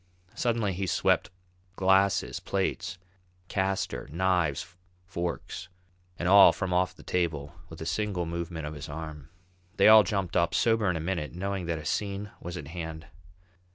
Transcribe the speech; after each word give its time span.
Suddenly 0.33 0.73
he 0.73 0.87
swept 0.87 1.29
glasses, 1.75 2.39
plates, 2.39 2.97
castor, 3.49 4.07
knives, 4.11 4.75
forks, 5.05 5.69
and 6.17 6.27
all 6.27 6.51
from 6.51 6.73
off 6.73 6.95
the 6.95 7.03
table 7.03 7.53
with 7.69 7.79
a 7.81 7.85
single 7.85 8.25
movement 8.25 8.65
of 8.65 8.73
his 8.73 8.89
arm. 8.89 9.29
They 9.77 9.87
all 9.87 10.01
jumped 10.01 10.35
up, 10.35 10.55
sober 10.55 10.89
in 10.89 10.95
a 10.95 10.99
minute, 10.99 11.33
knowing 11.33 11.67
that 11.67 11.77
a 11.77 11.85
scene 11.85 12.31
was 12.39 12.57
at 12.57 12.69
hand. 12.69 13.09